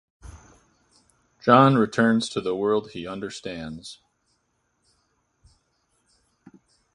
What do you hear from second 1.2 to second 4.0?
John returns to the world he understands.